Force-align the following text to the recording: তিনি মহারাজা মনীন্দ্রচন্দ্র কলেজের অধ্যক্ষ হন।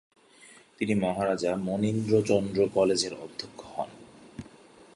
তিনি 0.77 0.93
মহারাজা 0.95 1.51
মনীন্দ্রচন্দ্র 1.55 2.59
কলেজের 2.73 3.13
অধ্যক্ষ 3.13 3.59
হন। 3.75 3.89